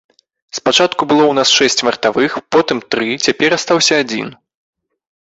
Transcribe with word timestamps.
Спачатку 0.59 1.01
было 1.11 1.23
ў 1.27 1.33
нас 1.41 1.53
шэсць 1.59 1.85
вартавых, 1.89 2.31
потым 2.57 2.77
тры, 2.95 3.09
цяпер 3.29 3.49
астаўся 3.63 3.93
адзін. 4.09 4.27